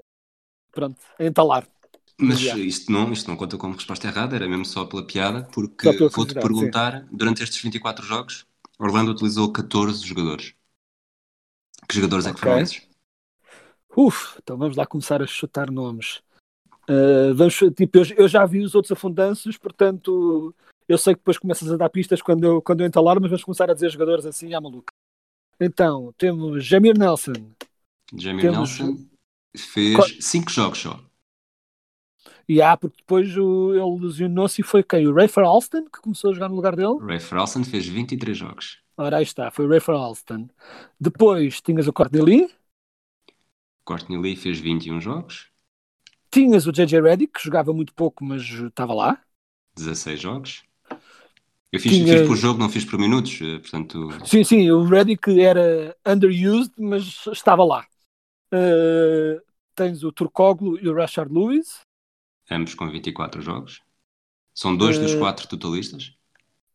[0.72, 1.68] pronto, a entalar.
[2.20, 2.64] Mas Yeah.
[2.64, 6.36] isto não, isto não conta como resposta errada, era mesmo só pela piada, porque vou-te
[6.36, 8.46] perguntar, durante estes 24 jogos,
[8.80, 10.56] Orlando utilizou 14 jogadores.
[11.88, 12.82] Que jogadores é que foram esses?
[13.96, 16.22] Uf, então vamos lá começar a chutar nomes.
[16.90, 20.54] Uh, vamos, tipo, eu, eu já vi os outros afundanços, portanto,
[20.88, 23.44] eu sei que depois começas a dar pistas quando eu, quando eu entalar, mas vamos
[23.44, 24.94] começar a dizer jogadores assim à maluca.
[25.60, 27.34] Então, temos Jamir Nelson,
[28.14, 29.06] Jamie Temos- Nelson
[29.58, 31.00] fez Qual- 5 jogos só.
[32.48, 35.08] e há, porque depois o, ele lesionou-se e foi quem?
[35.08, 37.00] O Rafer Alston, que começou a jogar no lugar dele?
[37.02, 38.80] Ray Frelson fez 23 jogos.
[38.98, 40.48] Ora, aí está, foi o Rafer Alston.
[41.00, 42.50] Depois tinhas o Courtney Lee,
[43.84, 45.48] Courtney Lee fez 21 jogos,
[46.36, 49.22] tinhas o JJ Redick, que jogava muito pouco, mas estava lá.
[49.76, 50.64] 16 jogos.
[51.72, 54.84] Eu fiz, Tinha- fiz por jogo, não fiz por minutos, eh, portanto, Sim, sim, o
[54.86, 57.86] Redick era underused, mas estava lá.
[58.54, 59.42] Uh,
[59.74, 61.82] tens o Turcoglu e o Rashard Lewis.
[62.50, 63.82] ambos com 24 jogos.
[64.54, 66.14] São dois dos Eh, quatro totalistas,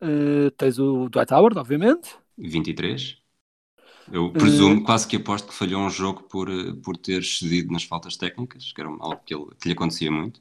[0.02, 2.16] Uh, tens o Dwight Howard, obviamente.
[2.38, 3.19] 23.
[4.12, 7.72] Eu Eh, presumo, quase que aposto que falhou um jogo por, eh, por ter cedido
[7.72, 10.40] nas faltas técnicas, que era algo que, ele, que lhe acontecia muito.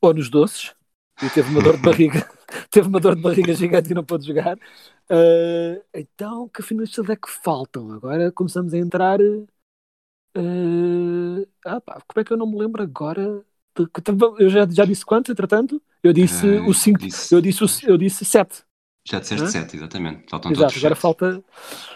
[0.00, 0.74] Ou nos doces.
[1.20, 2.28] E teve uma dor de barriga.
[2.70, 4.56] teve uma dor de barriga gigante e não pôde jogar.
[5.10, 7.92] Uh, então, que finalistas é que faltam?
[7.92, 9.18] Agora começamos a entrar.
[10.36, 13.44] Uh, ah, pá, como é que eu não me lembro agora?
[13.76, 13.86] de
[14.38, 15.80] Eu já, já disse quantos, entretanto?
[16.02, 17.00] Eu disse Eh, o 5.
[17.00, 18.64] disse- Eu disse, o- eu disse 7.
[19.10, 19.50] Já disseste Hã?
[19.50, 20.28] 7, exatamente.
[20.30, 21.02] Faltam Exato, agora sete.
[21.02, 21.44] falta,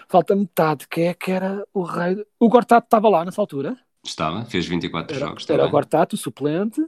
[0.09, 0.87] falta metade.
[0.88, 2.25] Quem é que era o rei?
[2.38, 3.77] O Gortato estava lá nessa altura.
[4.05, 5.70] Estava, fez 24 Era, jogos era o.
[5.70, 6.81] Gortato, o suplente.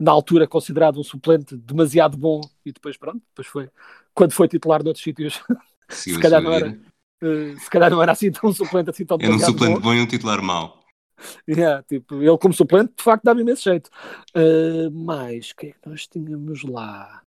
[0.00, 3.70] Na altura considerado um suplente demasiado bom e depois pronto, depois foi
[4.14, 5.42] quando foi titular noutros sítios,
[6.08, 6.76] se calhar não era.
[7.22, 9.80] eh, se calhar não era assim tão suplente assim tão Era um demasiado suplente bom.
[9.80, 10.84] bom e um titular mau.
[11.48, 13.90] Yeah, tipo, ele como suplente de facto dava imenso jeito.
[14.36, 17.22] Uh, mas quem é que nós tínhamos lá?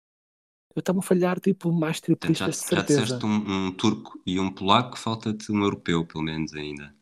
[0.75, 3.01] Eu estava a falhar tipo mais já, triplistas de já certeza.
[3.01, 6.95] disseste um, um turco e um polaco, falta-te um europeu, pelo menos ainda.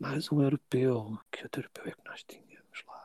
[0.00, 1.18] Mais um europeu.
[1.30, 3.02] Que outro europeu é que nós tínhamos lá?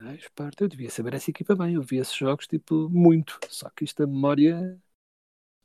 [0.00, 1.74] Ah, Esparta, eu devia saber essa equipa bem.
[1.74, 3.38] Eu vi esses jogos tipo muito.
[3.48, 4.78] Só que isto a memória.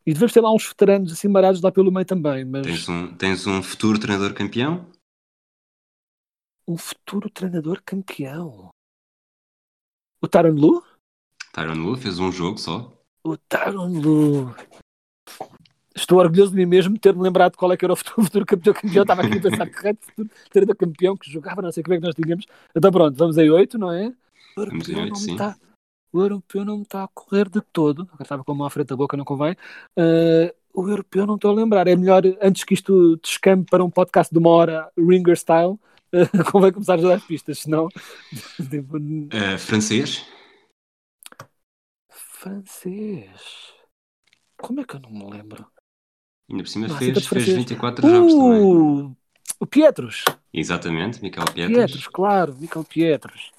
[0.06, 2.46] E devemos ter lá uns veteranos assim barados lá pelo meio também.
[2.46, 4.90] Mas Tens um, tens um futuro treinador campeão?
[6.68, 8.70] um futuro treinador campeão.
[10.22, 10.84] O Taron Lu?
[11.60, 12.90] Tyron Lue fez um jogo só.
[13.22, 14.56] O Taron Lu.
[15.94, 18.46] Estou orgulhoso de mim mesmo de ter-me lembrado qual é que era o futuro, futuro
[18.46, 19.02] campeão campeão.
[19.02, 21.98] Estava aqui a pensar que reto futuro treinador campeão que jogava, não sei como é
[22.00, 22.46] que nós tínhamos.
[22.74, 24.08] Então pronto, vamos aí 8, não é?
[24.56, 25.32] O Vamos em europeu oito, não me sim.
[25.34, 25.58] está.
[26.14, 28.04] O europeu não me está a correr de todo.
[28.04, 29.56] Agora estava com a mão à frente da boca, não convém.
[29.98, 31.88] Ah, o europeu não estou a lembrar.
[31.88, 35.78] É melhor, antes que isto descampe para um podcast de uma hora, Ringer style,
[36.14, 37.90] ah, convém começar a dar pistas, senão.
[39.32, 40.26] Eh, francês?
[42.40, 43.74] Francês.
[44.58, 45.66] Como é que eu não me lembro?
[46.50, 47.58] Ainda por cima fez, fez francês.
[47.58, 48.62] 24 jogos também.
[48.62, 49.18] Uh,
[49.60, 50.24] o Pietros.
[50.54, 51.78] Exatamente, Miquel Pietros.
[51.78, 53.52] Pietros, claro, Michael Pietros.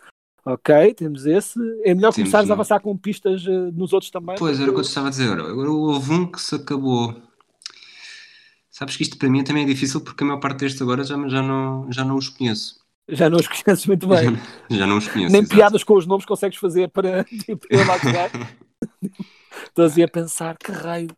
[0.45, 1.59] Ok, temos esse.
[1.85, 2.55] É melhor Temos começares a um.
[2.55, 4.37] avançar com pistas eh, nos outros também.
[4.39, 5.31] Pois, era o que eu porque estava a dizer.
[5.39, 7.15] Agora houve um que se acabou.
[8.71, 11.17] Sabes que isto para mim também é difícil porque a maior parte destes agora já,
[11.29, 12.81] já, não, já não os conheço.
[13.07, 14.39] Já não os conheces muito bem.
[14.71, 15.31] Já, não os conheço.
[15.31, 15.55] Nem exato.
[15.55, 17.27] piadas com os nomes consegues fazer para
[19.69, 21.09] Estou assim a pensar, que raio,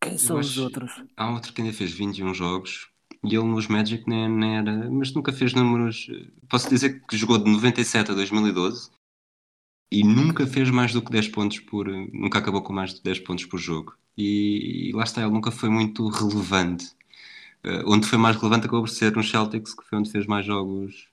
[0.00, 1.04] quem são Eu os acho- outros?
[1.16, 2.88] Há outro que ainda fez 21 jogos
[3.24, 4.90] e ele nos Magic nem, nem era.
[4.90, 6.08] Mas nunca fez números.
[6.48, 8.90] Posso dizer que jogou de 97 a 2012
[9.90, 11.88] e nunca fez mais do que 10 pontos por.
[12.12, 13.96] Nunca acabou com mais de 10 pontos por jogo.
[14.16, 16.92] E, e lá está, ele nunca foi muito relevante.
[17.64, 20.46] Eh, onde foi mais relevante acabou por ser no Celtics, que foi onde fez mais
[20.46, 21.07] jogos.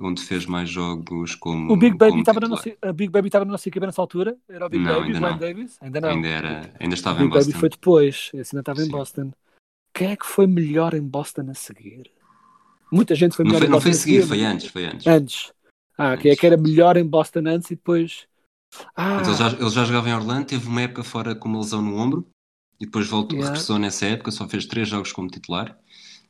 [0.00, 1.72] Onde fez mais jogos como.
[1.72, 4.36] O Big Baby estava na nossa, a Big Baby estava na nossa equipa nessa altura?
[4.48, 5.38] Era o Big Não, Baby, ainda Brian não.
[5.38, 5.76] Davis?
[5.80, 6.08] Ainda não.
[6.10, 7.58] Ainda, era, ainda o estava em Big Baby Boston.
[7.60, 8.90] foi depois, esse ainda estava em Sim.
[8.92, 9.32] Boston.
[9.92, 12.10] Quem é que foi melhor em Boston a seguir?
[12.92, 14.66] Muita gente foi Não melhor foi, em não Boston foi a seguir, mas- foi antes,
[14.68, 15.06] foi antes.
[15.06, 15.52] Antes.
[15.98, 16.40] Ah, quem é Antes.
[16.40, 18.26] que era melhor em Boston antes e depois.
[18.94, 21.58] Ah, Mas ele, já, ele já jogava em Orlando, teve uma época fora com uma
[21.58, 22.28] lesão no ombro
[22.80, 23.50] e depois voltou, Yeah.
[23.52, 25.76] regressou nessa época, só fez três jogos como titular.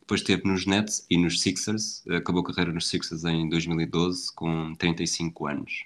[0.09, 4.73] Depois esteve nos Nets e nos Sixers, acabou a carreira nos Sixers em 2012 com
[4.75, 5.85] 35 anos.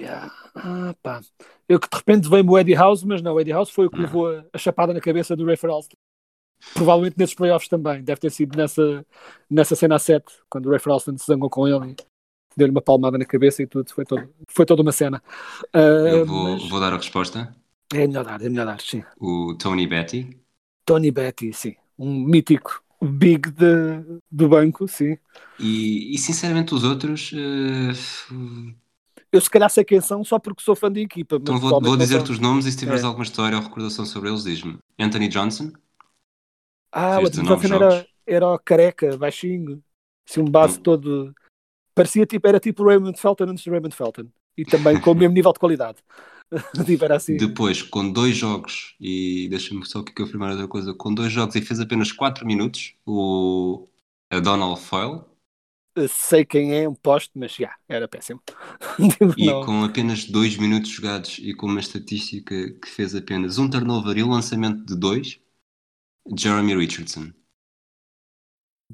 [0.00, 0.30] yeah.
[0.54, 1.20] ah, pá.
[1.68, 3.90] Eu que de repente veio-me o Eddie House, mas não, o Eddie House foi o
[3.90, 4.04] que Não.
[4.04, 5.96] levou a, a chapada na cabeça do Ray Alston.
[6.72, 8.00] Provavelmente nesses playoffs também.
[8.00, 9.04] Deve ter sido nessa,
[9.50, 11.96] nessa cena a 7, quando o Ray Alston se zangou com ele e
[12.56, 13.92] deu-lhe uma palmada na cabeça e tudo.
[13.92, 15.20] Foi, todo, foi toda uma cena.
[15.72, 17.52] Ah, Eu vou, mas vou dar a resposta.
[17.92, 19.02] É melhor dar, é melhor dar, sim.
[19.20, 20.40] O Tony Betty,
[20.84, 21.74] Tony Betty, sim.
[21.98, 25.16] Um mítico big de, do banco, sim.
[25.58, 27.30] e, e sinceramente os outros.
[27.34, 27.92] eh,
[29.32, 31.36] Eu se calhar sei quem são só porque sou fã da equipa.
[31.36, 33.06] Então vou, vou dizer-te os nomes e se tiveres É.
[33.06, 34.78] alguma história ou recordação sobre eles, diz-me.
[34.98, 35.72] Anthony Johnson,
[36.92, 39.82] Ah, o Anthony 19 Johnson era, era o careca, baixinho.
[40.28, 40.82] Assim, um base Hum.
[40.82, 41.34] todo.
[41.94, 44.28] Parecia tipo, era tipo o Raymond Felton antes do Raymond Felton.
[44.56, 45.98] E também com o mesmo nível de qualidade.
[46.86, 47.36] tipo, assim.
[47.36, 51.60] Depois, com dois jogos, e deixa-me só aqui confirmar outra coisa, com dois jogos e
[51.62, 53.88] fez apenas 4 minutos, o
[54.42, 55.22] Donald Foyle,
[56.10, 58.42] Sei quem é, um poste, mas já, era péssimo.
[59.18, 59.64] Tipo, e não.
[59.64, 64.22] com apenas 2 minutos jogados e com uma estatística que fez apenas um turnover e
[64.22, 65.40] um lançamento de dois,
[66.36, 67.32] Jeremy Richardson.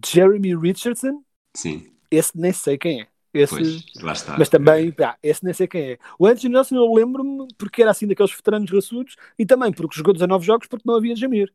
[0.05, 3.12] Jeremy Richardson, Sim, esse nem sei quem é.
[3.35, 4.37] Esse, pois, lá está.
[4.37, 5.99] Mas também, pá, esse nem sei quem é.
[6.19, 10.13] O Anthony Johnson eu lembro-me porque era assim daqueles veteranos raçudos e também porque jogou
[10.15, 11.53] 19 jogos porque não havia Jamir.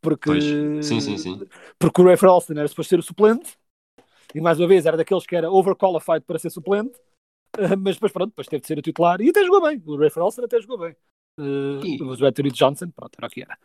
[0.00, 1.48] Porque, Pois, sim, sim, sim.
[1.78, 3.56] porque o Ray Alston era suposto ser o suplente
[4.34, 6.98] e mais uma vez era daqueles que era overqualified para ser suplente,
[7.58, 9.82] eh, mas depois pronto, depois teve de ser o titular e até jogou bem.
[9.86, 10.96] O Ray Alston até jogou bem.
[11.40, 13.58] Eh, E- Mas o Anthony Johnson, pronto, era o que era.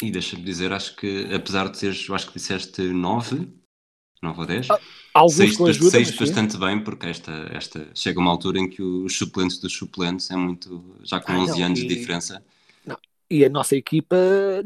[0.00, 3.48] E deixa-me dizer, acho que apesar de seres, eu acho que disseste 9,
[4.24, 4.80] 9 ou 10, Ah,
[5.16, 6.24] Alguns Seis, com ajuda, seis mas sim.
[6.24, 10.36] bastante bem, porque esta, esta chega uma altura em que os suplentes dos suplentes é
[10.36, 10.84] muito.
[11.04, 12.44] já com Ah, 11 não, anos e- de diferença.
[13.30, 14.16] E a nossa equipa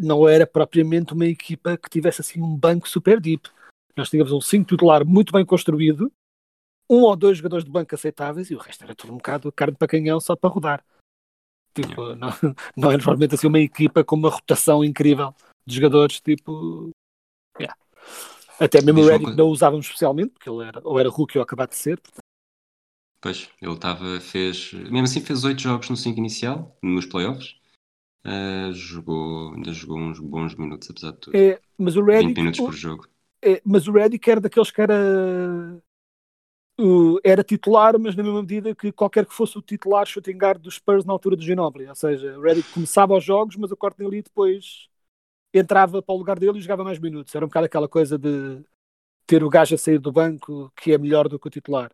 [0.00, 3.48] não era propriamente uma equipa que tivesse assim um banco super deep.
[3.96, 6.10] Nós tínhamos um 5 titular muito bem construído,
[6.90, 9.76] um ou dois jogadores de banco aceitáveis e o resto era tudo um bocado carne
[9.76, 10.84] para canhão só para rodar.
[11.74, 12.28] Tipo, não,
[12.76, 15.32] não era provavelmente assim uma equipa com uma rotação incrível
[15.66, 16.90] de jogadores, tipo.
[17.60, 17.76] yeah.
[18.60, 19.36] Até mesmo Diz o coisa.
[19.36, 22.00] não usávamos especialmente, porque ele era, ou era rookie ou acabado de ser.
[23.20, 24.72] Pois, ele estava, fez.
[24.72, 27.56] mesmo assim, fez 8 jogos no 5 inicial, nos playoffs.
[28.24, 31.44] Ah, jogou, ainda jogou uns bons minutos, apesar de tudo.
[31.44, 33.08] É, mas o 20 Redick, minutos o- por jogo.
[33.42, 34.94] É, mas o Redick era daqueles que era
[36.80, 40.60] o- era titular, mas na mesma medida que qualquer que fosse o titular shooting guard
[40.62, 41.88] dos Spurs na altura do Ginobili.
[41.88, 44.88] Ou seja, o Redick começava os jogos, mas o corte ali depois
[45.52, 47.34] entrava para o lugar dele e jogava mais minutos.
[47.34, 48.62] Era um bocado aquela coisa de
[49.26, 51.90] ter o gajo a sair do banco que é melhor do que o titular.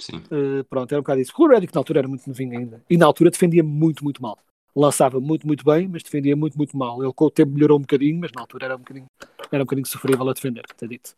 [0.00, 0.16] Sim.
[0.30, 1.32] Uh, pronto, era um bocado isso.
[1.36, 2.82] O Redick na altura era muito novinho ainda.
[2.90, 4.38] E na altura defendia muito, muito mal.
[4.74, 7.02] Lançava muito, muito bem, mas defendia muito, muito mal.
[7.02, 9.06] Ele com o tempo melhorou um bocadinho, mas na altura era um bocadinho,
[9.50, 11.14] era um bocadinho sofrível a defender, está dito.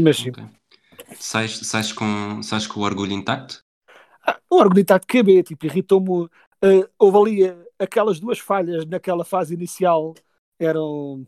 [0.00, 0.32] Mas sim.
[1.16, 3.60] Sais, sais, com, sais com o orgulho intacto?
[4.26, 6.26] Ah, o orgulho está de KB, tipo, irritou-me.
[6.64, 10.14] Uh, houve ali uh, aquelas duas falhas naquela fase inicial
[10.58, 11.26] eram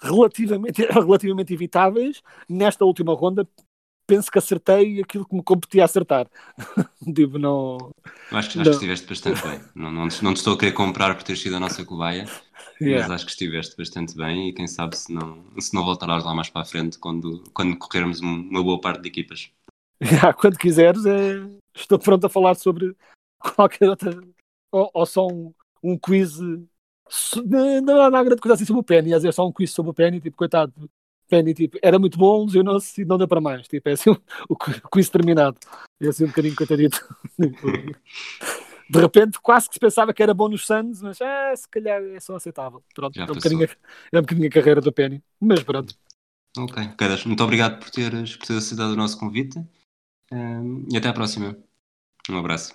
[0.00, 2.22] relativamente, relativamente evitáveis.
[2.48, 3.46] Nesta última ronda,
[4.06, 6.28] penso que acertei aquilo que me competia a acertar.
[7.14, 7.92] tipo, não.
[8.30, 9.60] Acho, acho que estiveste bastante bem.
[9.74, 12.24] Não, não, não, te estou a querer comprar por ter sido a nossa cobaia,
[12.80, 13.02] yeah.
[13.02, 16.34] mas acho que estiveste bastante bem e quem sabe se não, se não voltarás lá
[16.34, 19.50] mais para a frente quando, quando corrermos uma boa parte de equipas.
[20.00, 21.44] Yeah, quando quiseres, é...
[21.74, 22.94] estou pronto a falar sobre
[23.36, 24.16] qualquer outra.
[24.70, 26.38] Ou, ou só um, um quiz
[27.82, 29.94] não há grande coisa assim sobre o Penny, às vezes só um quiz sobre o
[29.94, 30.72] Penny, tipo, coitado,
[31.28, 34.10] Penny, tipo, era muito bom, lesionou-se e não deu para mais, tipo, é assim
[34.48, 35.58] o, quiz terminado,
[36.00, 36.98] é assim um bocadinho coitadito.
[38.90, 42.02] De repente, quase que se pensava que era bom nos Suns, mas ah, se calhar
[42.02, 42.82] é só aceitável.
[42.94, 45.94] Pronto, é um, bocadinho, é um bocadinho a carreira do Penny, mas pronto.
[46.56, 49.58] Ok, Quedas, muito obrigado por teres, por teres aceitado o nosso convite
[50.32, 51.54] um, e até à próxima.
[52.30, 52.74] Um abraço.